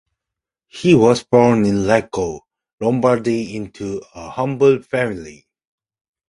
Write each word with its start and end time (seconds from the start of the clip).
He 0.65 0.95
was 0.95 1.21
born 1.21 1.63
in 1.63 1.83
Lecco, 1.85 2.39
Lombardy 2.79 3.55
into 3.55 4.01
a 4.15 4.31
humble 4.31 4.81
family. 4.81 5.45